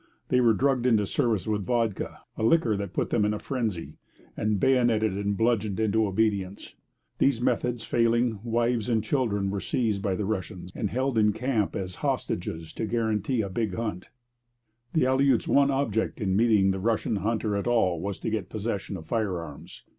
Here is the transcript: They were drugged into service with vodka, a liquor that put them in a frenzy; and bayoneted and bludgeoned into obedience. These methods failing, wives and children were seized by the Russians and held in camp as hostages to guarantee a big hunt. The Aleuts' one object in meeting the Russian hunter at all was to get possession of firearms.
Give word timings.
They 0.29 0.41
were 0.41 0.53
drugged 0.55 0.87
into 0.87 1.05
service 1.05 1.45
with 1.45 1.63
vodka, 1.63 2.21
a 2.35 2.41
liquor 2.41 2.75
that 2.75 2.91
put 2.95 3.11
them 3.11 3.23
in 3.23 3.35
a 3.35 3.37
frenzy; 3.39 3.97
and 4.35 4.59
bayoneted 4.59 5.13
and 5.15 5.37
bludgeoned 5.37 5.79
into 5.79 6.07
obedience. 6.07 6.73
These 7.19 7.39
methods 7.39 7.83
failing, 7.83 8.39
wives 8.43 8.89
and 8.89 9.03
children 9.03 9.51
were 9.51 9.59
seized 9.61 10.01
by 10.01 10.15
the 10.15 10.25
Russians 10.25 10.71
and 10.73 10.89
held 10.89 11.19
in 11.19 11.33
camp 11.33 11.75
as 11.75 11.93
hostages 12.01 12.73
to 12.73 12.87
guarantee 12.87 13.41
a 13.41 13.47
big 13.49 13.75
hunt. 13.75 14.07
The 14.93 15.05
Aleuts' 15.05 15.47
one 15.47 15.69
object 15.69 16.19
in 16.19 16.35
meeting 16.35 16.71
the 16.71 16.79
Russian 16.79 17.17
hunter 17.17 17.55
at 17.55 17.67
all 17.67 17.99
was 18.01 18.17
to 18.21 18.31
get 18.31 18.49
possession 18.49 18.97
of 18.97 19.05
firearms. 19.05 19.83